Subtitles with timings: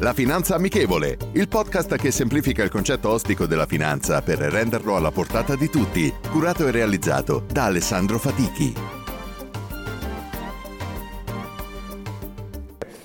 [0.00, 5.10] La Finanza Amichevole, il podcast che semplifica il concetto ostico della finanza per renderlo alla
[5.10, 8.74] portata di tutti, curato e realizzato da Alessandro Fatichi.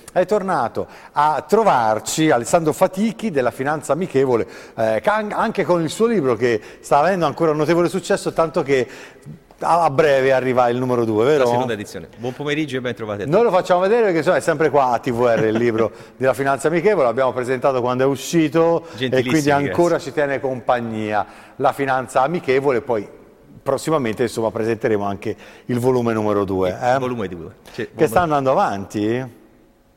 [0.09, 6.37] È tornato a trovarci Alessandro Fatichi della Finanza Amichevole, eh, anche con il suo libro
[6.37, 8.87] che sta avendo ancora un notevole successo, tanto che
[9.59, 11.43] a breve arriva il numero 2, vero?
[11.43, 12.09] La seconda edizione.
[12.17, 13.25] Buon pomeriggio e ben trovati a.
[13.25, 16.67] Noi lo facciamo vedere perché insomma, è sempre qua a TVR il libro della finanza
[16.67, 20.11] amichevole, l'abbiamo presentato quando è uscito e quindi ancora grazie.
[20.11, 21.25] ci tiene compagnia.
[21.57, 23.07] La finanza amichevole, poi
[23.63, 25.35] prossimamente insomma, presenteremo anche
[25.65, 26.69] il volume numero 2.
[26.69, 26.97] Il eh?
[26.99, 27.51] volume 2.
[27.73, 29.43] Cioè, che sta andando avanti?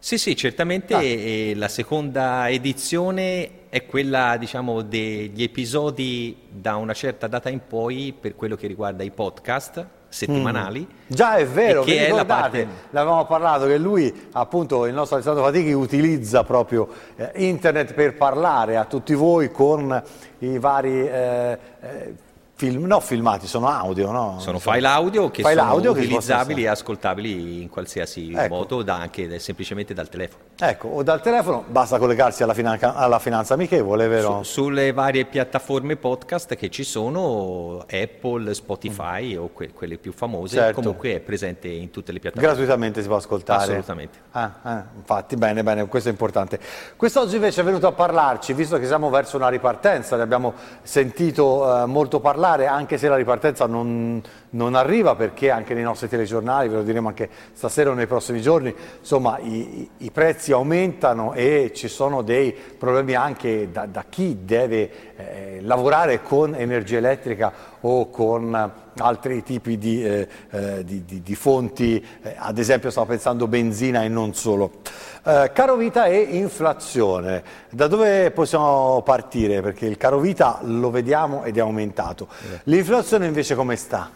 [0.00, 1.58] Sì, sì, certamente ah.
[1.58, 8.36] la seconda edizione è quella diciamo, degli episodi da una certa data in poi per
[8.36, 10.86] quello che riguarda i podcast settimanali.
[10.88, 10.94] Mm.
[11.08, 12.66] Già è vero, che è la parte...
[12.90, 18.76] l'avevamo parlato che lui, appunto, il nostro Alessandro Fatichi utilizza proprio eh, internet per parlare
[18.76, 20.02] a tutti voi con
[20.38, 22.14] i vari eh, eh,
[22.58, 24.40] Film, no, filmati, sono audio, no?
[24.40, 28.52] Sono file audio che file sono audio utilizzabili e ascoltabili in qualsiasi ecco.
[28.52, 30.42] modo, da anche semplicemente dal telefono.
[30.58, 34.42] Ecco, o dal telefono basta collegarsi alla, finan- alla finanza amichevole, vero?
[34.42, 39.40] Su, sulle varie piattaforme podcast che ci sono, Apple, Spotify mm.
[39.40, 40.80] o que- quelle più famose, certo.
[40.80, 42.54] comunque è presente in tutte le piattaforme.
[42.54, 43.62] Gratuitamente si può ascoltare?
[43.62, 44.18] Assolutamente.
[44.32, 46.58] Ah, ah, infatti, bene, bene, questo è importante.
[46.96, 51.82] Quest'oggi invece è venuto a parlarci, visto che siamo verso una ripartenza, ne abbiamo sentito
[51.82, 56.08] eh, molto parlare, parlare, anche se la ripartenza non, non, arriva, perché anche nei nostri
[56.08, 61.34] telegiornali, ve lo diremo anche stasera o nei prossimi giorni, insomma i, i prezzi aumentano
[61.34, 67.52] e ci sono dei problemi anche da, da chi deve eh, lavorare con energia elettrica
[67.80, 73.06] o con altri tipi di, eh, eh, di, di, di fonti, eh, ad esempio stavo
[73.06, 74.80] pensando benzina e non solo.
[75.24, 79.60] Eh, caro vita e inflazione, da dove possiamo partire?
[79.60, 82.28] Perché il caro vita lo vediamo ed è aumentato.
[82.64, 84.10] L'inflazione invece come sta?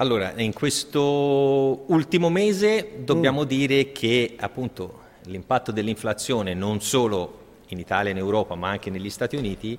[0.00, 3.46] Allora, in questo ultimo mese dobbiamo mm.
[3.46, 9.10] dire che appunto l'impatto dell'inflazione non solo in Italia e in Europa ma anche negli
[9.10, 9.78] Stati Uniti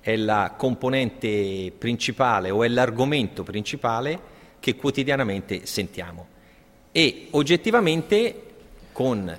[0.00, 4.18] è la componente principale o è l'argomento principale
[4.58, 6.26] che quotidianamente sentiamo.
[6.90, 8.42] E oggettivamente
[8.90, 9.38] con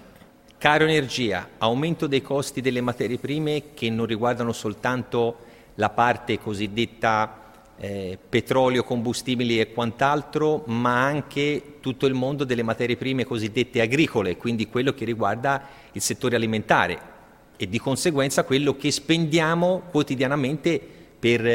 [0.58, 5.40] caro energia, aumento dei costi delle materie prime che non riguardano soltanto
[5.76, 7.41] la parte cosiddetta
[7.84, 14.38] eh, petrolio, combustibili e quant'altro, ma anche tutto il mondo delle materie prime cosiddette agricole,
[14.38, 17.10] quindi quello che riguarda il settore alimentare
[17.58, 20.80] e di conseguenza quello che spendiamo quotidianamente
[21.18, 21.46] per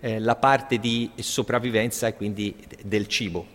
[0.00, 3.46] eh, la parte di sopravvivenza e quindi del cibo.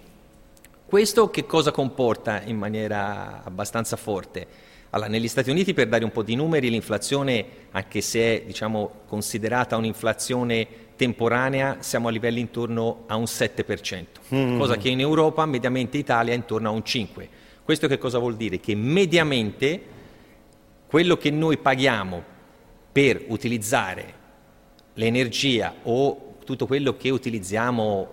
[0.85, 4.69] Questo che cosa comporta in maniera abbastanza forte?
[4.91, 9.01] Allora, negli Stati Uniti, per dare un po' di numeri, l'inflazione, anche se è diciamo,
[9.07, 14.59] considerata un'inflazione temporanea, siamo a livelli intorno a un 7%, mm.
[14.59, 17.27] cosa che in Europa, mediamente Italia, è intorno a un 5%.
[17.63, 18.59] Questo che cosa vuol dire?
[18.59, 19.81] Che mediamente
[20.85, 22.23] quello che noi paghiamo
[22.91, 24.13] per utilizzare
[24.93, 28.07] l'energia o tutto quello che utilizziamo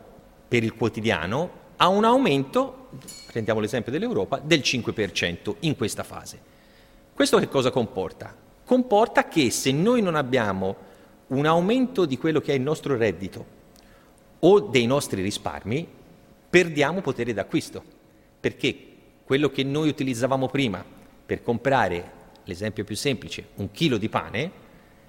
[0.49, 2.89] per il quotidiano ha un aumento,
[3.27, 6.41] prendiamo l'esempio dell'Europa, del 5% in questa fase.
[7.13, 8.35] Questo che cosa comporta?
[8.65, 10.88] Comporta che se noi non abbiamo
[11.29, 13.57] un aumento di quello che è il nostro reddito
[14.41, 15.87] o dei nostri risparmi,
[16.49, 17.83] perdiamo potere d'acquisto,
[18.41, 18.87] perché
[19.25, 20.85] quello che noi utilizzavamo prima
[21.27, 22.13] per comprare
[22.45, 24.51] l'esempio più semplice, un chilo di pane,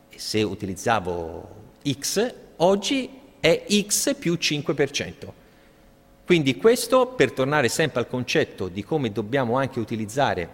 [0.09, 1.57] e se utilizzavo
[1.89, 3.09] X, oggi
[3.39, 5.31] è X più 5%.
[6.25, 10.49] Quindi questo per tornare sempre al concetto di come dobbiamo anche utilizzare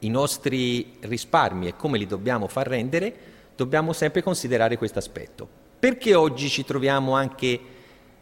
[0.00, 5.48] i nostri risparmi e come li dobbiamo far rendere, dobbiamo sempre considerare questo aspetto.
[5.78, 7.60] Perché oggi ci troviamo anche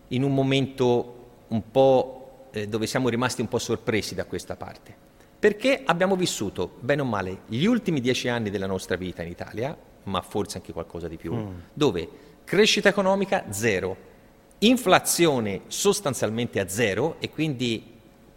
[0.09, 5.03] in un momento un po' eh, dove siamo rimasti un po' sorpresi da questa parte?
[5.39, 9.77] Perché abbiamo vissuto, bene o male, gli ultimi dieci anni della nostra vita in Italia,
[10.05, 11.59] ma forse anche qualcosa di più, mm.
[11.75, 12.09] dove
[12.45, 13.97] crescita economica zero,
[14.61, 17.94] inflazione sostanzialmente a zero e quindi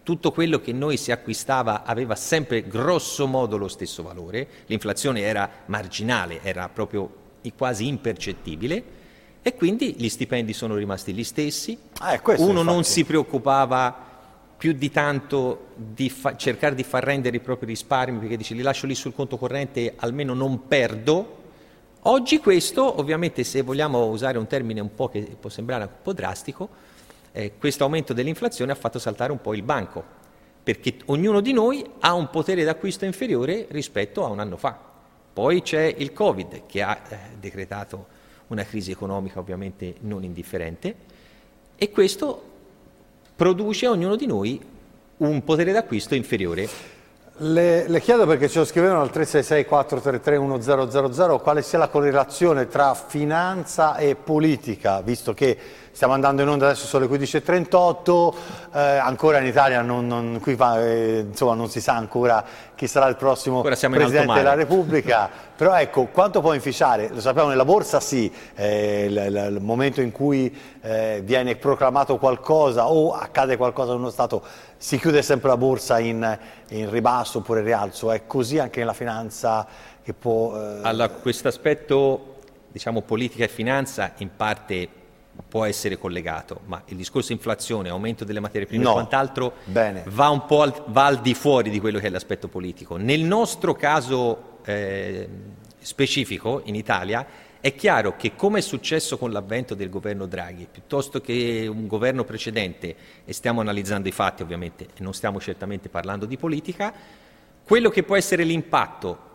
[0.08, 5.50] tutto quello che noi si acquistava aveva sempre grosso modo lo stesso valore, l'inflazione era
[5.66, 7.26] marginale, era proprio
[7.58, 8.84] quasi impercettibile
[9.42, 12.64] e quindi gli stipendi sono rimasti gli stessi, eh, uno infatti.
[12.64, 14.06] non si preoccupava
[14.56, 18.62] più di tanto di fa- cercare di far rendere i propri risparmi perché dice li
[18.62, 21.36] lascio lì sul conto corrente almeno non perdo.
[22.04, 26.14] Oggi questo, ovviamente se vogliamo usare un termine un po' che può sembrare un po'
[26.14, 26.70] drastico,
[27.38, 30.04] eh, questo aumento dell'inflazione ha fatto saltare un po' il banco,
[30.64, 34.76] perché ognuno di noi ha un potere d'acquisto inferiore rispetto a un anno fa.
[35.34, 38.08] Poi c'è il Covid che ha eh, decretato
[38.48, 40.96] una crisi economica ovviamente non indifferente
[41.76, 42.42] e questo
[43.36, 44.60] produce a ognuno di noi
[45.18, 46.68] un potere d'acquisto inferiore.
[47.40, 52.68] Le, le, chiedo perché ce lo scrivevano al 366 433 1000 quale sia la correlazione
[52.68, 55.56] tra finanza e politica, visto che
[55.98, 58.34] stiamo andando in onda adesso sono le 15.38,
[58.72, 62.46] eh, ancora in Italia non, non, qui, eh, insomma, non, si sa ancora
[62.76, 65.28] chi sarà il prossimo Presidente della Repubblica,
[65.58, 67.10] però ecco, quanto può inficiare?
[67.10, 72.92] Lo sappiamo nella borsa sì, eh, il, il, momento in cui eh, viene proclamato qualcosa
[72.92, 74.44] o accade qualcosa in uno Stato
[74.78, 79.66] si chiude sempre la borsa in, in ribasso oppure rialzo, è così anche nella finanza
[80.04, 80.56] che può...
[80.56, 80.80] Eh...
[80.84, 82.36] Allora, questo aspetto,
[82.72, 84.97] diciamo, politica e finanza in parte
[85.48, 88.92] può essere collegato, ma il discorso inflazione, aumento delle materie prime no.
[88.92, 89.54] e quant'altro
[90.08, 92.98] va un po' al, va al, di fuori di quello che è l'aspetto politico.
[92.98, 95.28] Nel nostro caso eh,
[95.80, 97.26] specifico in Italia
[97.60, 102.24] è chiaro che come è successo con l'avvento del governo Draghi, piuttosto che un governo
[102.24, 102.96] precedente,
[103.26, 106.94] e stiamo analizzando i fatti ovviamente, e non stiamo certamente parlando di politica,
[107.64, 109.26] quello che può essere l'impatto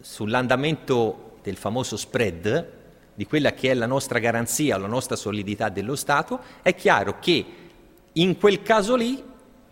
[0.00, 2.82] sull'andamento del famoso spread,
[3.14, 7.44] di quella che è la nostra garanzia, la nostra solidità dello Stato, è chiaro che
[8.12, 9.22] in quel caso lì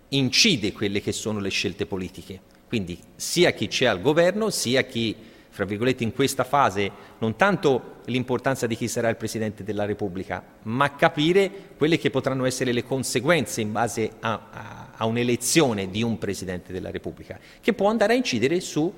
[0.08, 2.40] incide quelle che sono le scelte politiche.
[2.68, 5.14] Quindi sia chi c'è al governo, sia chi
[5.52, 10.42] fra virgolette, in questa fase non tanto l'importanza di chi sarà il Presidente della Repubblica,
[10.62, 16.02] ma capire quelle che potranno essere le conseguenze in base a, a, a un'elezione di
[16.02, 18.90] un Presidente della Repubblica, che può andare a incidere su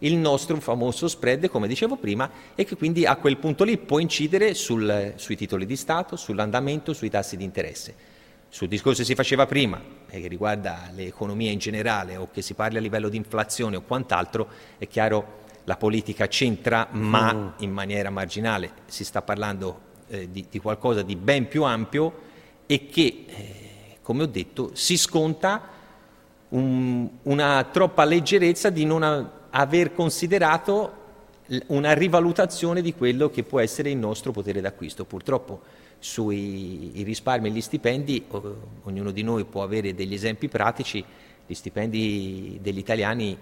[0.00, 3.98] il nostro famoso spread, come dicevo prima, e che quindi a quel punto lì può
[3.98, 7.94] incidere sul, sui titoli di Stato, sull'andamento, sui tassi di interesse.
[8.48, 12.54] Sul discorso che si faceva prima, e che riguarda l'economia in generale, o che si
[12.54, 14.48] parli a livello di inflazione o quant'altro,
[14.78, 17.48] è chiaro la politica c'entra ma mm.
[17.58, 22.22] in maniera marginale, si sta parlando eh, di, di, qualcosa di ben più ampio
[22.66, 25.74] e che, eh, come ho detto, si sconta
[26.50, 29.02] un, una troppa leggerezza di non
[29.58, 31.04] aver considerato
[31.68, 35.04] una rivalutazione di quello che può essere il nostro potere d'acquisto.
[35.04, 35.60] Purtroppo
[35.98, 38.26] sui risparmi e gli stipendi,
[38.82, 41.02] ognuno di noi può avere degli esempi pratici,
[41.46, 43.38] gli stipendi degli italiani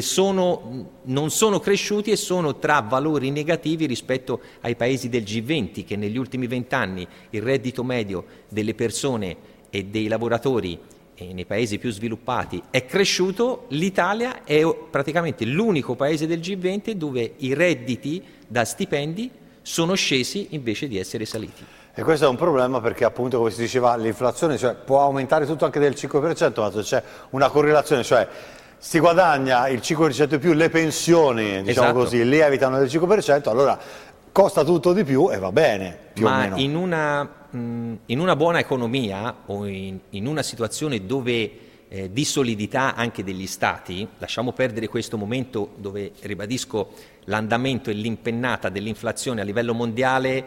[0.00, 5.96] sono, non sono cresciuti e sono tra valori negativi rispetto ai paesi del G20 che
[5.96, 9.36] negli ultimi vent'anni il reddito medio delle persone
[9.70, 10.78] e dei lavoratori
[11.18, 17.54] nei paesi più sviluppati è cresciuto, l'Italia è praticamente l'unico paese del G20 dove i
[17.54, 19.30] redditi da stipendi
[19.62, 21.64] sono scesi invece di essere saliti.
[21.94, 25.64] E questo è un problema perché appunto come si diceva l'inflazione cioè, può aumentare tutto
[25.64, 28.26] anche del 5%, ma c'è una correlazione, cioè
[28.76, 31.92] si guadagna il 5% in più, le pensioni, diciamo esatto.
[31.92, 33.78] così, lievitano del 5%, allora
[34.34, 36.56] costa tutto di più e va bene, più Ma o meno.
[36.56, 41.50] In una, mh, in una buona economia o in, in una situazione dove
[41.86, 46.90] eh, di solidità anche degli stati, lasciamo perdere questo momento dove, ribadisco,
[47.26, 50.44] l'andamento e l'impennata dell'inflazione a livello mondiale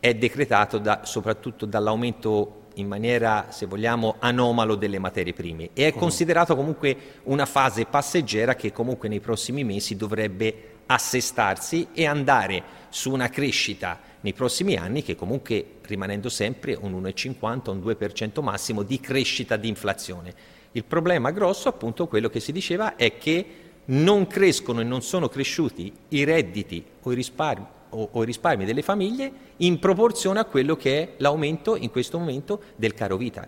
[0.00, 5.94] è decretato da, soprattutto dall'aumento in maniera, se vogliamo, anomalo delle materie prime e è
[5.94, 5.98] mm.
[5.98, 13.10] considerato comunque una fase passeggera che comunque nei prossimi mesi dovrebbe assestarsi e andare su
[13.12, 19.00] una crescita nei prossimi anni che comunque rimanendo sempre un 1,50, un 2% massimo di
[19.00, 20.34] crescita di inflazione.
[20.72, 23.46] Il problema grosso, appunto, quello che si diceva, è che
[23.86, 28.64] non crescono e non sono cresciuti i redditi o i risparmi o, o i risparmi
[28.64, 33.46] delle famiglie in proporzione a quello che è l'aumento in questo momento del caro vita.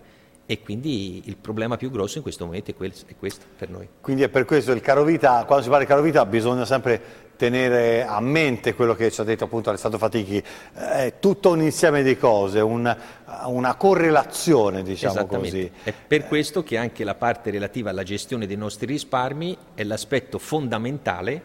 [0.49, 3.85] E quindi il problema più grosso in questo momento è questo, per noi.
[3.99, 7.25] Quindi è per questo il caro vita, quando si parla di caro vita bisogna sempre
[7.35, 10.41] tenere a mente quello che ci ha detto appunto Alessandro Fatichi,
[10.73, 12.95] è tutto un insieme di cose, un,
[13.47, 15.69] una correlazione diciamo così.
[15.83, 20.39] È per questo che anche la parte relativa alla gestione dei nostri risparmi è l'aspetto
[20.39, 21.41] fondamentale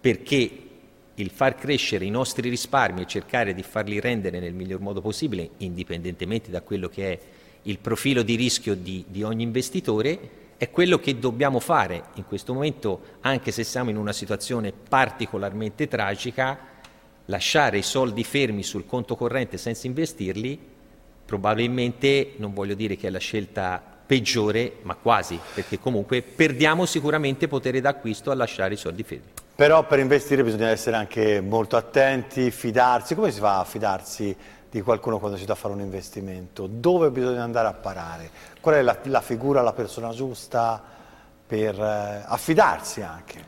[0.00, 0.69] perché
[1.14, 5.50] il far crescere i nostri risparmi e cercare di farli rendere nel miglior modo possibile,
[5.58, 7.18] indipendentemente da quello che è
[7.62, 12.52] il profilo di rischio di, di ogni investitore, è quello che dobbiamo fare in questo
[12.52, 16.58] momento, anche se siamo in una situazione particolarmente tragica,
[17.26, 20.58] lasciare i soldi fermi sul conto corrente senza investirli,
[21.24, 27.46] probabilmente non voglio dire che è la scelta peggiore, ma quasi, perché comunque perdiamo sicuramente
[27.46, 29.30] potere d'acquisto a lasciare i soldi fermi.
[29.60, 33.14] Però per investire bisogna essere anche molto attenti, fidarsi.
[33.14, 34.34] Come si fa a fidarsi
[34.70, 36.66] di qualcuno quando si dà a fare un investimento?
[36.66, 38.30] Dove bisogna andare a parare?
[38.58, 40.82] Qual è la, la figura, la persona giusta
[41.46, 43.44] per eh, affidarsi anche?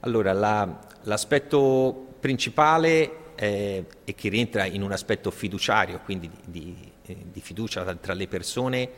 [0.00, 6.74] Allora, la, l'aspetto principale è, e che rientra in un aspetto fiduciario, quindi di,
[7.04, 8.90] di, di fiducia tra le persone,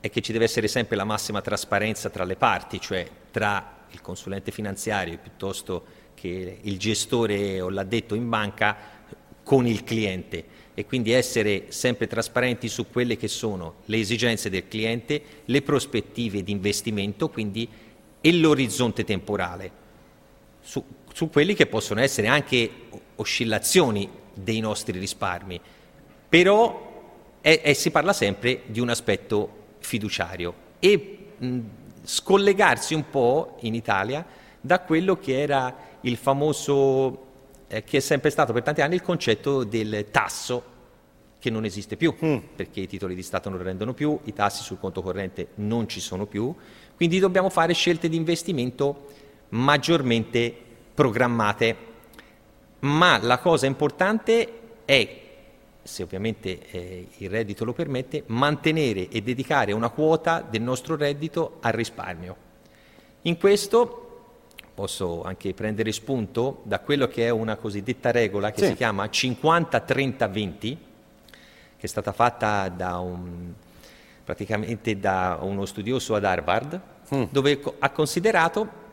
[0.00, 4.00] è che ci deve essere sempre la massima trasparenza tra le parti, cioè tra il
[4.00, 8.76] consulente finanziario piuttosto che il gestore o l'addetto in banca
[9.42, 10.56] con il cliente.
[10.74, 16.42] E quindi essere sempre trasparenti su quelle che sono le esigenze del cliente, le prospettive
[16.42, 17.68] di investimento quindi,
[18.20, 19.70] e l'orizzonte temporale,
[20.60, 22.70] su, su quelli che possono essere anche
[23.16, 25.60] oscillazioni dei nostri risparmi,
[26.28, 26.86] però
[27.40, 31.60] è, è, si parla sempre di un aspetto fiduciario e mh,
[32.08, 34.24] scollegarsi un po' in Italia
[34.58, 37.26] da quello che era il famoso,
[37.68, 40.76] eh, che è sempre stato per tanti anni il concetto del tasso
[41.38, 42.36] che non esiste più, mm.
[42.56, 46.00] perché i titoli di Stato non rendono più, i tassi sul conto corrente non ci
[46.00, 46.52] sono più,
[46.96, 49.08] quindi dobbiamo fare scelte di investimento
[49.50, 50.52] maggiormente
[50.94, 51.76] programmate.
[52.80, 55.27] Ma la cosa importante è
[55.88, 61.56] se ovviamente eh, il reddito lo permette, mantenere e dedicare una quota del nostro reddito
[61.60, 62.36] al risparmio.
[63.22, 64.04] In questo
[64.74, 68.66] posso anche prendere spunto da quello che è una cosiddetta regola che sì.
[68.68, 70.76] si chiama 50-30-20, che
[71.78, 73.52] è stata fatta da un,
[74.22, 76.80] praticamente da uno studioso ad Harvard,
[77.14, 77.22] mm.
[77.30, 78.86] dove ha considerato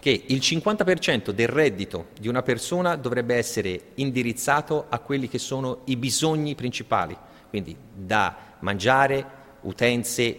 [0.00, 5.82] che il 50% del reddito di una persona dovrebbe essere indirizzato a quelli che sono
[5.84, 7.14] i bisogni principali,
[7.50, 9.24] quindi da mangiare,
[9.60, 10.36] utenze,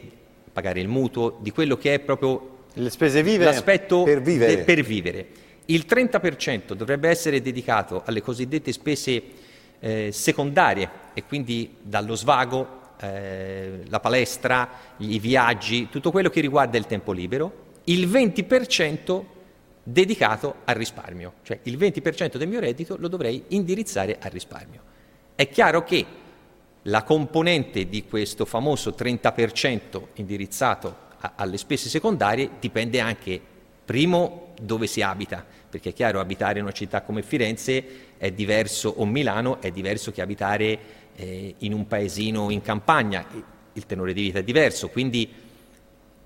[0.51, 4.55] pagare il mutuo, di quello che è proprio le spese vive l'aspetto per vivere.
[4.55, 5.27] De, per vivere.
[5.65, 9.23] Il 30% dovrebbe essere dedicato alle cosiddette spese
[9.79, 16.79] eh, secondarie e quindi dallo svago, eh, la palestra, i viaggi, tutto quello che riguarda
[16.79, 17.69] il tempo libero.
[17.85, 19.23] Il 20%
[19.83, 24.81] dedicato al risparmio, cioè il 20% del mio reddito lo dovrei indirizzare al risparmio.
[25.35, 26.05] È chiaro che
[26.83, 33.39] la componente di questo famoso 30% indirizzato a, alle spese secondarie dipende anche,
[33.83, 37.83] primo, dove si abita, perché è chiaro abitare in una città come Firenze
[38.17, 40.79] è diverso, o Milano è diverso che abitare
[41.15, 43.25] eh, in un paesino in campagna,
[43.73, 45.29] il tenore di vita è diverso, quindi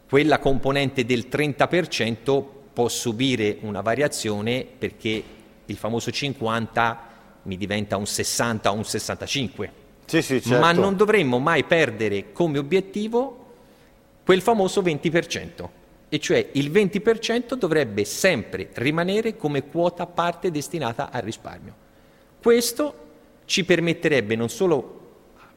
[0.08, 5.24] quella componente del 30% può subire una variazione perché
[5.66, 7.00] il famoso 50
[7.44, 9.72] mi diventa un 60 o un 65.
[10.06, 10.60] Sì, sì, certo.
[10.60, 13.44] Ma non dovremmo mai perdere come obiettivo
[14.26, 15.70] quel famoso 20%,
[16.10, 21.74] e cioè il 20% dovrebbe sempre rimanere come quota parte destinata al risparmio.
[22.42, 23.04] Questo
[23.46, 25.04] ci permetterebbe non solo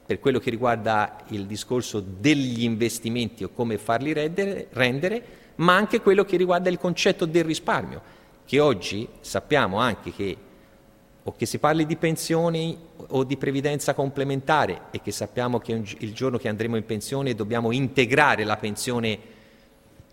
[0.06, 5.22] per quello che riguarda il discorso degli investimenti o come farli rendere, rendere
[5.58, 8.00] ma anche quello che riguarda il concetto del risparmio,
[8.44, 10.36] che oggi sappiamo anche che
[11.28, 12.76] o che si parli di pensioni
[13.08, 17.70] o di previdenza complementare e che sappiamo che il giorno che andremo in pensione dobbiamo
[17.70, 19.18] integrare la pensione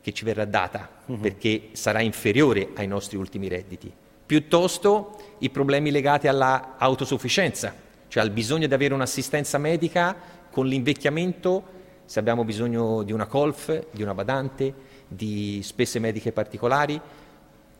[0.01, 1.19] che ci verrà data uh-huh.
[1.19, 3.89] perché sarà inferiore ai nostri ultimi redditi,
[4.25, 7.73] piuttosto i problemi legati all'autosufficienza,
[8.09, 10.15] cioè al bisogno di avere un'assistenza medica
[10.51, 11.63] con l'invecchiamento,
[12.03, 14.73] se abbiamo bisogno di una colf, di una badante,
[15.15, 16.99] di spese mediche particolari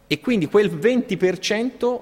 [0.07, 1.99] e quindi quel 20%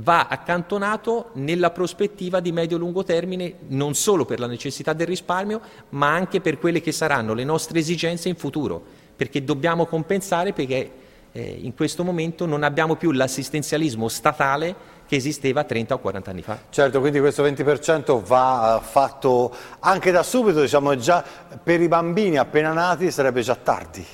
[0.00, 6.12] va accantonato nella prospettiva di medio-lungo termine non solo per la necessità del risparmio ma
[6.12, 8.82] anche per quelle che saranno le nostre esigenze in futuro
[9.16, 10.90] perché dobbiamo compensare perché
[11.32, 16.42] eh, in questo momento non abbiamo più l'assistenzialismo statale che esisteva 30 o 40 anni
[16.42, 16.58] fa.
[16.68, 21.24] Certo, quindi questo 20% va eh, fatto anche da subito, diciamo già
[21.62, 24.04] per i bambini appena nati sarebbe già tardi.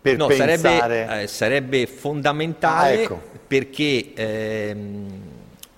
[0.00, 3.20] Per no, sarebbe, eh, sarebbe, fondamentale ah, ecco.
[3.46, 5.06] perché ehm,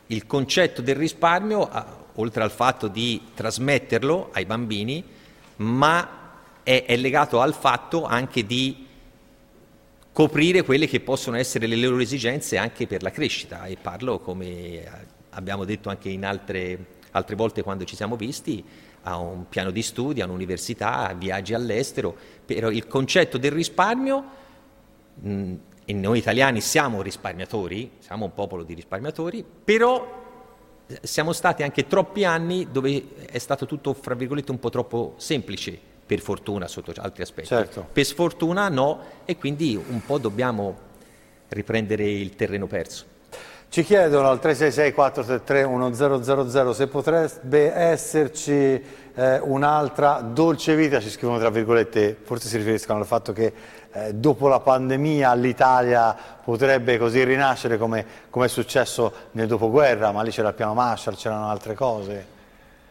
[0.08, 1.68] il concetto del risparmio,
[2.14, 5.04] oltre al fatto di trasmetterlo ai bambini,
[5.56, 6.08] ma
[6.64, 8.85] è, è legato al fatto anche di
[10.16, 13.66] coprire quelle che possono essere le loro esigenze anche per la crescita.
[13.66, 14.82] E parlo come
[15.28, 18.64] abbiamo detto anche in altre, altre volte quando ci siamo visti
[19.02, 24.24] a un piano di studi, a un'università, a viaggi all'estero, però il concetto del risparmio
[25.16, 25.54] mh,
[25.84, 30.24] e noi italiani siamo risparmiatori, siamo un popolo di risparmiatori, però
[31.02, 35.78] siamo stati anche troppi anni dove è stato tutto, fra virgolette, un po' troppo semplice,
[36.06, 37.48] per fortuna sotto altri aspetti.
[37.48, 37.88] Certo.
[37.92, 40.84] Per sfortuna no, e quindi un po' dobbiamo
[41.48, 43.14] riprendere il terreno perso.
[43.68, 48.80] Ci chiedono al 366-433-1000 se potrebbe esserci
[49.14, 53.52] eh, un'altra dolce vita, ci scrivono tra virgolette, forse si riferiscono al fatto che
[53.92, 60.22] eh, dopo la pandemia l'Italia potrebbe così rinascere come, come, è successo nel dopoguerra, ma
[60.22, 62.26] lì c'era il piano Marshall, c'erano altre cose.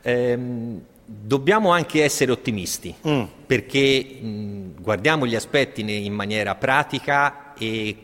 [0.02, 3.24] Ehm, dobbiamo anche essere ottimisti, mm.
[3.46, 7.98] perché mh, guardiamo gli aspetti in maniera pratica e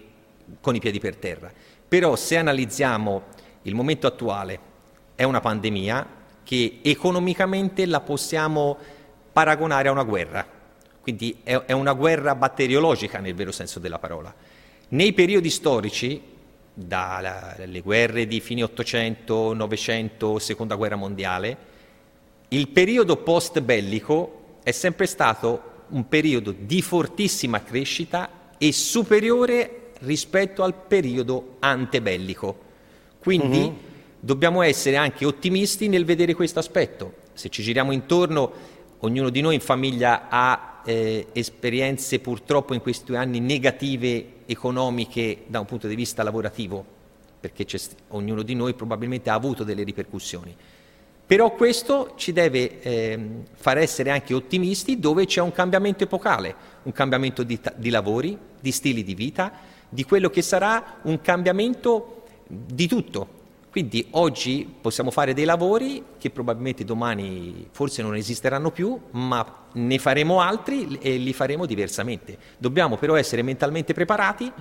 [0.62, 1.52] con i piedi per terra.
[1.88, 3.24] Però se analizziamo
[3.64, 4.70] il momento attuale,
[5.16, 8.78] è una pandemia che economicamente la possiamo
[9.32, 10.46] paragonare a una guerra,
[11.02, 14.34] quindi è, è una guerra batteriologica nel vero senso della parola.
[14.90, 16.22] Nei periodi storici,
[16.74, 21.58] dalle guerre di fine 800, 900, seconda guerra mondiale,
[22.54, 30.62] il periodo post bellico è sempre stato un periodo di fortissima crescita e superiore rispetto
[30.62, 32.70] al periodo antebellico.
[33.20, 33.76] Quindi uh-huh.
[34.20, 37.14] dobbiamo essere anche ottimisti nel vedere questo aspetto.
[37.34, 38.52] Se ci giriamo intorno,
[39.00, 45.62] ognuno di noi in famiglia ha eh, esperienze purtroppo in questi anni negative economiche da
[45.62, 46.84] un punto di vista lavorativo,
[47.40, 47.66] perché
[48.10, 50.54] ognuno di noi probabilmente ha avuto delle ripercussioni.
[51.26, 53.20] Però questo ci deve eh,
[53.54, 58.72] far essere anche ottimisti dove c'è un cambiamento epocale, un cambiamento di, di lavori, di
[58.72, 59.52] stili di vita,
[59.88, 63.40] di quello che sarà un cambiamento di tutto.
[63.72, 69.98] Quindi oggi possiamo fare dei lavori che probabilmente domani forse non esisteranno più, ma ne
[69.98, 72.38] faremo altri e li faremo diversamente.
[72.58, 74.52] Dobbiamo però essere mentalmente preparati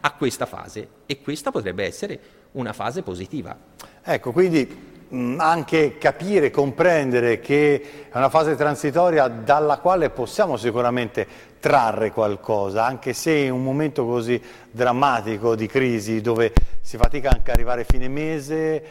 [0.00, 2.20] a questa fase e questa potrebbe essere
[2.52, 3.56] una fase positiva.
[4.02, 11.26] Ecco, quindi anche capire, comprendere che è una fase transitoria dalla quale possiamo sicuramente
[11.60, 14.40] trarre qualcosa, anche se in un momento così
[14.70, 18.82] drammatico di crisi dove si fatica anche ad arrivare a fine mese,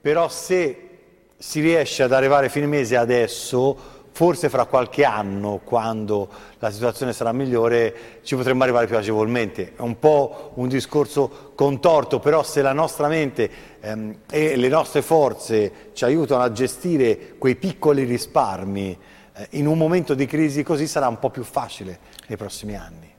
[0.00, 0.88] però se
[1.36, 6.28] si riesce ad arrivare a fine mese adesso forse fra qualche anno, quando
[6.60, 9.72] la situazione sarà migliore, ci potremmo arrivare più agevolmente.
[9.74, 13.50] È un po' un discorso contorto, però se la nostra mente
[13.80, 18.96] ehm, e le nostre forze ci aiutano a gestire quei piccoli risparmi
[19.34, 21.98] eh, in un momento di crisi così sarà un po' più facile
[22.28, 23.12] nei prossimi anni.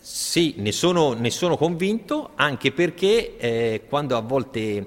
[0.00, 4.86] Sì, ne sono, ne sono convinto, anche perché eh, quando a volte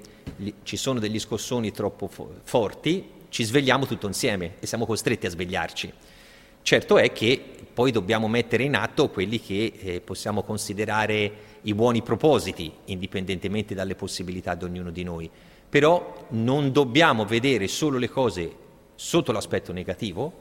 [0.64, 5.30] ci sono degli scossoni troppo fo forti, ci svegliamo tutto insieme e siamo costretti a
[5.30, 5.92] svegliarci.
[6.62, 7.42] Certo è che
[7.74, 13.96] poi dobbiamo mettere in atto quelli che eh, possiamo considerare i buoni propositi, indipendentemente dalle
[13.96, 15.30] possibilità di ognuno di noi.
[15.70, 18.56] Però non dobbiamo vedere solo le cose
[18.96, 20.34] sotto l'aspetto negativo,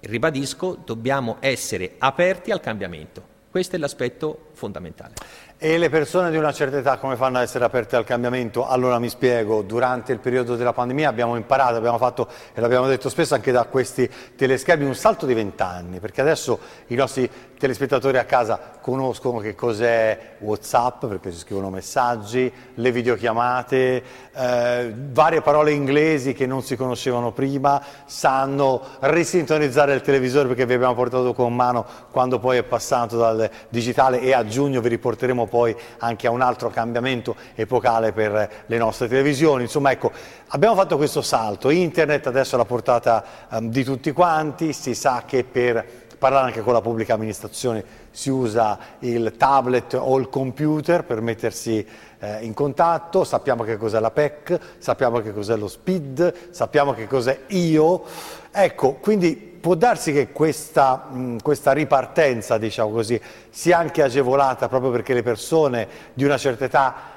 [0.00, 3.36] ribadisco, dobbiamo essere aperti al cambiamento.
[3.50, 5.14] Questo è l'aspetto fondamentale.
[5.60, 8.66] E le persone di una certa età come fanno ad essere aperte al cambiamento?
[8.66, 13.08] Allora mi spiego, durante il periodo della pandemia abbiamo imparato, abbiamo fatto, e l'abbiamo detto
[13.08, 18.24] spesso anche da questi teleschermi, un salto di vent'anni, perché adesso i nostri telespettatori a
[18.24, 26.34] casa conoscono che cos'è Whatsapp, perché ci scrivono messaggi, le videochiamate, eh, varie parole inglesi
[26.34, 31.84] che non si conoscevano prima, sanno risintonizzare il televisore perché vi abbiamo portato con mano
[32.12, 36.40] quando poi è passato dal digitale e a giugno vi riporteremo poi anche a un
[36.40, 39.62] altro cambiamento epocale per le nostre televisioni.
[39.62, 40.10] Insomma, ecco,
[40.48, 41.70] abbiamo fatto questo salto.
[41.70, 46.62] Internet adesso è alla portata um, di tutti quanti, si sa che per parlare anche
[46.62, 51.86] con la pubblica amministrazione si usa il tablet o il computer per mettersi
[52.18, 57.06] eh, in contatto, sappiamo che cos'è la PEC, sappiamo che cos'è lo SPID, sappiamo che
[57.06, 58.04] cos'è IO.
[58.50, 64.90] Ecco, quindi può darsi che questa, mh, questa, ripartenza, diciamo così, sia anche agevolata proprio
[64.90, 67.16] perché le persone di una certa età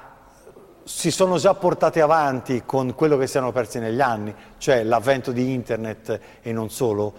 [0.83, 5.31] si sono già portate avanti con quello che si erano persi negli anni, cioè l'avvento
[5.31, 7.13] di internet e non solo?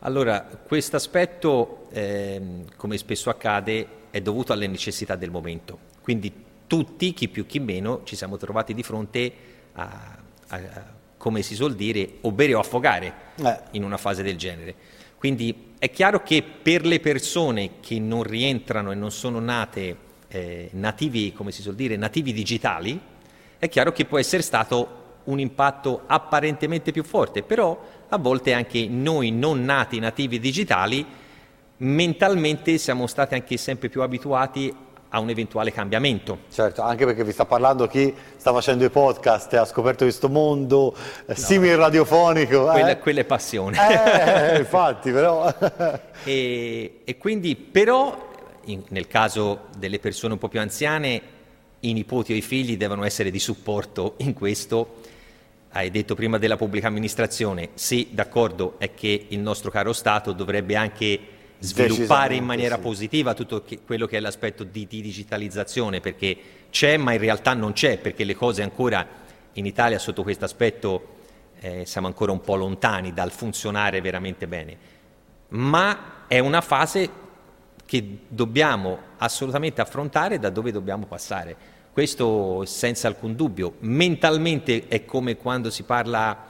[0.00, 2.40] Allora, questo aspetto, eh,
[2.76, 5.78] come spesso accade, è dovuto alle necessità del momento.
[6.00, 6.32] Quindi
[6.66, 9.32] tutti, chi più chi meno, ci siamo trovati di fronte
[9.72, 13.58] a, a come si suol dire, o bere o affogare eh.
[13.72, 14.74] in una fase del genere.
[15.18, 19.96] Quindi è chiaro che per le persone che non rientrano e non sono nate
[20.28, 22.98] eh, nativi, come si suol dire, nativi digitali,
[23.58, 27.78] è chiaro che può essere stato un impatto apparentemente più forte, però
[28.10, 31.06] a volte anche noi non nati nativi digitali
[31.78, 34.74] mentalmente siamo stati anche sempre più abituati
[35.12, 36.38] a un eventuale cambiamento.
[36.52, 40.28] Certo, anche perché vi sta parlando chi sta facendo i podcast e ha scoperto questo
[40.28, 42.66] mondo eh, no, simile radiofonico.
[42.66, 42.98] Quella, eh?
[42.98, 43.78] quella, è passione.
[44.54, 45.52] Eh, infatti, però.
[46.22, 48.28] e, e, quindi, però,
[48.66, 51.22] in, nel caso delle persone un po' più anziane,
[51.80, 54.99] i nipoti o i figli devono essere di supporto in questo.
[55.72, 60.74] Hai detto prima della pubblica amministrazione, sì, d'accordo, è che il nostro caro Stato dovrebbe
[60.74, 61.20] anche
[61.60, 62.80] sviluppare in maniera sì.
[62.80, 66.36] positiva tutto che, quello che è l'aspetto di, di, digitalizzazione, perché
[66.70, 69.06] c'è ma in realtà non c'è, perché le cose ancora
[69.52, 71.18] in Italia sotto questo aspetto
[71.60, 74.76] eh, siamo ancora un po' lontani dal funzionare veramente bene.
[75.50, 77.28] Ma è una fase
[77.84, 81.78] che dobbiamo assolutamente affrontare da dove dobbiamo passare.
[82.00, 83.74] Questo senza alcun dubbio.
[83.80, 86.46] Mentalmente è come quando si parla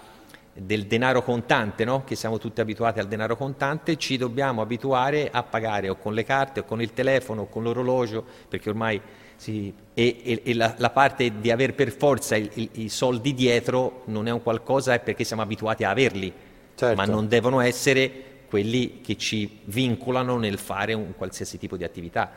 [0.52, 2.04] del denaro contante, no?
[2.04, 6.22] che siamo tutti abituati al denaro contante, ci dobbiamo abituare a pagare o con le
[6.22, 9.00] carte o con il telefono o con l'orologio, perché ormai
[9.34, 13.34] si, e, e, e la, la, parte di avere per forza il, il, i soldi
[13.34, 16.32] dietro non è un qualcosa, è perché siamo abituati a averli,
[16.76, 16.94] certo.
[16.94, 22.30] ma non devono essere quelli che ci vincolano nel fare un qualsiasi tipo di attività.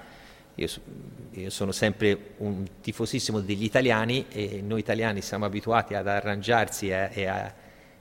[0.55, 0.67] Io,
[1.31, 6.93] io, sono sempre un tifosissimo degli italiani e noi italiani siamo abituati ad arrangiarsi e
[6.93, 7.53] a, e a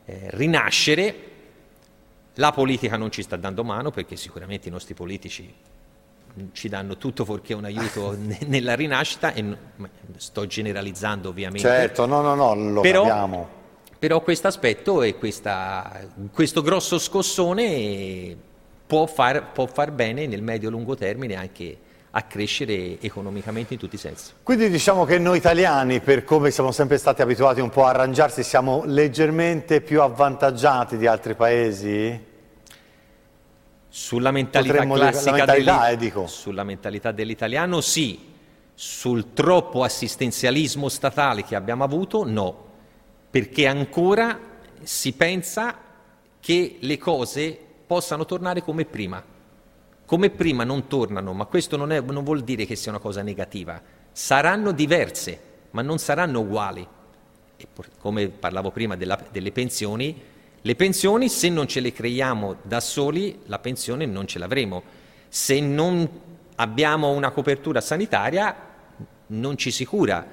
[0.05, 1.31] eh, rinascere.
[2.35, 5.53] La politica non ci sta dando mano perché sicuramente i nostri politici
[6.53, 9.57] ci danno tutto fuorché un aiuto nella rinascita e
[10.17, 11.67] sto generalizzando ovviamente.
[11.67, 13.49] Certo, no, no, no, lo però, capiamo.
[13.99, 18.37] Però questo aspetto e questa, questo grosso scossone
[18.87, 21.79] può far, può far bene nel medio-lungo termine anche
[22.14, 24.33] a crescere economicamente in tutti i sensi.
[24.42, 28.42] Quindi diciamo che noi italiani, per come siamo sempre stati abituati un po' a arrangiarsi,
[28.42, 32.31] siamo leggermente più avvantaggiati di altri paesi?
[33.88, 38.31] Sulla mentalità Potremmo classica mentalità, eh, sulla mentalità dell'italiano sì,
[38.75, 42.66] sul troppo assistenzialismo statale che abbiamo avuto no,
[43.31, 44.38] perché ancora
[44.83, 45.79] si pensa
[46.40, 49.22] che le cose possano tornare come prima
[50.05, 53.23] come prima non tornano, ma questo non, è, non vuol dire che sia una cosa
[53.23, 53.81] negativa,
[54.12, 56.87] saranno diverse, ma non saranno uguali.
[57.57, 57.67] E
[57.99, 60.21] come parlavo prima della, delle pensioni,
[60.61, 64.83] le pensioni se non ce le creiamo da soli, la pensione non ce l'avremo.
[65.29, 66.09] Se non
[66.57, 68.55] abbiamo una copertura sanitaria,
[69.29, 70.25] non ci si cura.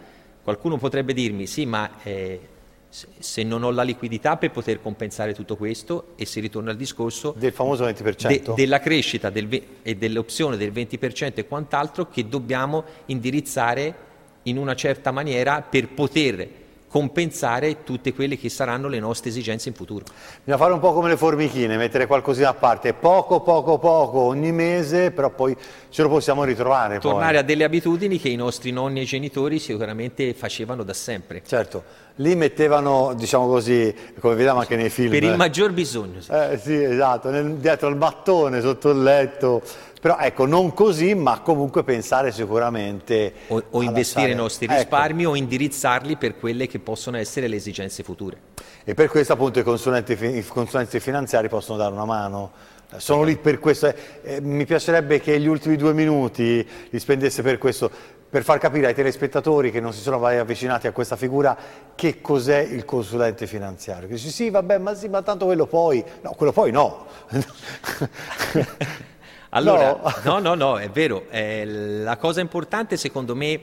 [0.44, 2.48] Qualcuno potrebbe dirmi, sì, ma eh,
[2.90, 7.36] se non ho la liquidità per poter compensare tutto questo e si ritorna al discorso
[7.38, 8.28] del famoso 20%?
[8.28, 9.48] De, della crescita del,
[9.84, 14.08] e dell'opzione del 20% e quant'altro che dobbiamo indirizzare
[14.44, 19.76] in una certa maniera per poter compensare tutte quelle che saranno le nostre esigenze in
[19.76, 20.06] futuro.
[20.44, 24.52] Bisogna fare un po' come le formichine, mettere qualcosina a parte, poco, poco, poco ogni
[24.52, 25.56] mese, però poi
[25.90, 27.00] ce lo possiamo ritrovare.
[27.00, 27.38] Tornare poi.
[27.38, 31.44] a delle abitudini che i nostri nonni e genitori sicuramente facevano da sempre.
[31.46, 31.84] Certo,
[32.20, 35.12] lì mettevano, diciamo così, come vediamo anche nei film.
[35.12, 36.22] Per il maggior bisogno.
[36.22, 39.62] Sì, eh, sì esatto, nel, dietro al mattone, sotto il letto
[40.00, 43.34] però ecco, non così, ma comunque pensare sicuramente...
[43.48, 44.76] O, o investire i nostri ecco.
[44.76, 45.32] risparmi ecco.
[45.32, 48.38] o indirizzarli per quelle che possono essere le esigenze future.
[48.86, 52.52] E per questo appunto i consulenti, i consulenti finanziari possono dare una mano.
[52.96, 53.94] Sono lì per questo.
[54.24, 57.92] Eh, mi piacerebbe che gli ultimi due minuti li spendesse per questo,
[58.30, 61.58] per far capire ai telespettatori che non si sono mai avvicinati a questa figura
[61.96, 64.08] che cos'è il consulente finanziario.
[64.08, 66.04] Che dici sì, vabbè, ma sì, ma tanto quello poi...
[66.22, 67.08] No, quello poi no.
[69.52, 71.26] Allora, no, no, no, no è vero.
[71.32, 73.60] Eh, la cosa importante secondo me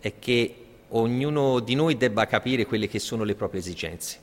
[0.00, 4.18] è che ognuno di noi debba capire quelle che sono le proprie esigenze.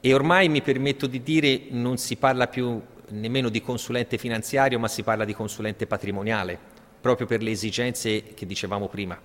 [0.00, 4.88] E ormai mi permetto di dire non si parla più nemmeno di consulente finanziario, ma
[4.88, 6.58] si parla di consulente patrimoniale,
[7.00, 9.18] proprio per le esigenze che dicevamo prima.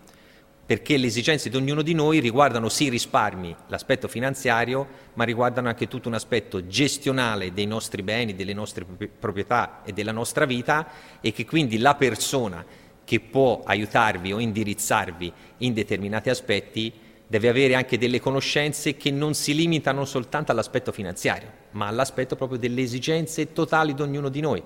[0.66, 5.68] Perché le esigenze di ognuno di noi riguardano sì i risparmi, l'aspetto finanziario, ma riguardano
[5.68, 10.88] anche tutto un aspetto gestionale dei nostri beni, delle nostre proprietà e della nostra vita
[11.22, 12.66] e che quindi la persona
[13.04, 16.92] che può aiutarvi o indirizzarvi in determinati aspetti
[17.28, 22.58] deve avere anche delle conoscenze che non si limitano soltanto all'aspetto finanziario, ma all'aspetto proprio
[22.58, 24.64] delle esigenze totali di ognuno di noi,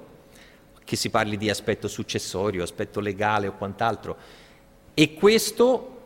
[0.90, 4.18] che si parli di aspetto successorio, aspetto legale o quant'altro
[4.96, 5.98] e questo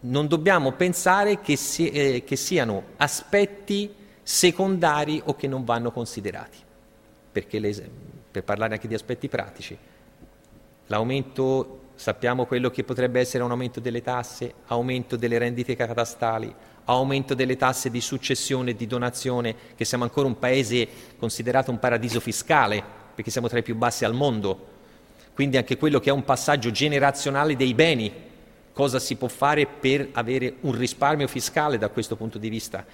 [0.00, 6.56] non dobbiamo pensare che, si, eh, che siano aspetti secondari o che non vanno considerati.
[7.30, 7.90] Perché le,
[8.30, 9.76] per parlare anche di aspetti pratici,
[10.86, 16.54] l'aumento, sappiamo quello che potrebbe essere un aumento delle tasse, aumento delle rendite catastali,
[16.86, 21.78] aumento delle tasse di successione e di donazione, che siamo ancora un paese considerato un
[21.78, 24.70] paradiso fiscale, perché siamo tra i più bassi al mondo.
[25.34, 28.12] Quindi anche quello che è un passaggio generazionale dei beni,
[28.72, 32.84] cosa si può fare per avere un risparmio fiscale da questo punto di vista,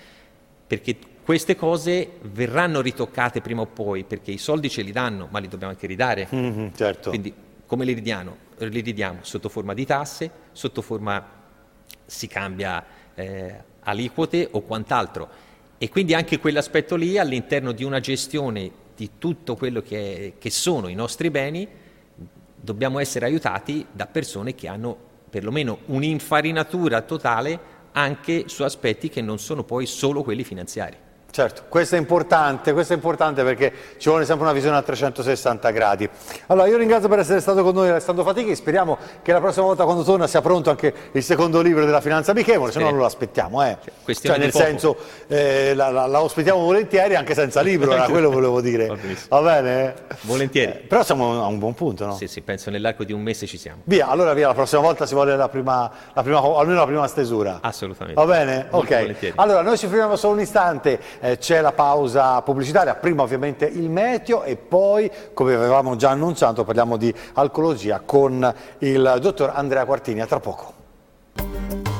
[0.66, 5.38] perché queste cose verranno ritoccate prima o poi, perché i soldi ce li danno, ma
[5.38, 6.28] li dobbiamo anche ridare.
[6.33, 7.11] Mm-hmm, certo.
[7.11, 7.35] Quindi
[7.66, 8.37] come li ridiamo?
[8.59, 11.37] Li ridiamo sotto forma di tasse, sotto forma
[12.07, 15.28] si cambia eh, aliquote o quant'altro.
[15.76, 20.50] E quindi anche quell'aspetto lì all'interno di una gestione di tutto quello che, è, che
[20.50, 21.68] sono i nostri beni,
[22.56, 24.96] dobbiamo essere aiutati da persone che hanno
[25.30, 30.96] perlomeno un'infarinatura totale anche su aspetti che non sono poi solo quelli finanziari.
[31.30, 35.70] Certo, questo è importante, questo è importante perché ci vuole sempre una visione a 360
[35.70, 36.08] gradi.
[36.46, 39.84] Allora io ringrazio per essere stato con noi Alessandro Fatichi, speriamo che la prossima volta
[39.84, 43.04] quando torna sia pronto anche il secondo libro della finanza amichevole, se no non lo
[43.04, 43.76] aspettiamo, eh.
[44.14, 44.96] cioè, nel senso
[45.28, 48.90] eh, la, la, la, ospitiamo volentieri anche senza libro, era quello volevo dire.
[49.28, 49.94] Va bene?
[50.22, 50.72] Volentieri.
[50.72, 52.16] Eh, però siamo a un buon punto, no?
[52.16, 53.82] Sì, sì, penso nell'arco di un mese ci siamo.
[53.84, 57.06] Via, allora via, la prossima volta si vuole la prima, la prima, almeno la prima
[57.06, 57.58] stesura.
[57.60, 58.20] Assolutamente.
[58.20, 58.66] Va bene?
[58.70, 59.00] Molto ok.
[59.00, 59.34] Volentieri.
[59.36, 63.90] Allora noi ci fermiamo solo un istante eh, c'è la pausa pubblicitaria, prima ovviamente il
[63.90, 70.20] meteo e poi, come avevamo già annunciato, parliamo di alcolologia con il dottor Andrea Quartini.
[70.20, 71.97] A tra poco.